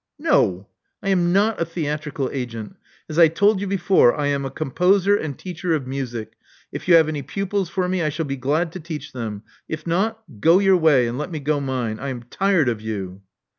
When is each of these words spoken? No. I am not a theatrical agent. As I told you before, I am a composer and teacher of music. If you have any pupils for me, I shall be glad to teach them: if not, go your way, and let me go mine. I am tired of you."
No. 0.17 0.67
I 1.03 1.09
am 1.09 1.31
not 1.31 1.61
a 1.61 1.65
theatrical 1.65 2.31
agent. 2.33 2.75
As 3.07 3.19
I 3.19 3.27
told 3.27 3.61
you 3.61 3.67
before, 3.67 4.15
I 4.19 4.25
am 4.29 4.45
a 4.45 4.49
composer 4.49 5.15
and 5.15 5.37
teacher 5.37 5.75
of 5.75 5.85
music. 5.85 6.33
If 6.71 6.87
you 6.87 6.95
have 6.95 7.07
any 7.07 7.21
pupils 7.21 7.69
for 7.69 7.87
me, 7.87 8.01
I 8.01 8.09
shall 8.09 8.25
be 8.25 8.35
glad 8.35 8.71
to 8.71 8.79
teach 8.79 9.11
them: 9.11 9.43
if 9.69 9.85
not, 9.85 10.23
go 10.39 10.57
your 10.57 10.77
way, 10.77 11.05
and 11.05 11.19
let 11.19 11.29
me 11.29 11.39
go 11.39 11.59
mine. 11.59 11.99
I 11.99 12.09
am 12.09 12.23
tired 12.23 12.67
of 12.67 12.81
you." 12.81 13.21